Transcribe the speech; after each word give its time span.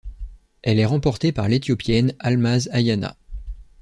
Elle 0.63 0.79
est 0.79 0.85
remportée 0.87 1.31
par 1.31 1.47
l'Éthiopienne 1.47 2.15
Almaz 2.17 2.69
Ayana. 2.71 3.15